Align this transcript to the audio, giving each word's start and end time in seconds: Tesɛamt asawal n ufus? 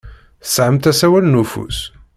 Tesɛamt 0.41 0.89
asawal 0.91 1.25
n 1.27 1.39
ufus? 1.43 1.79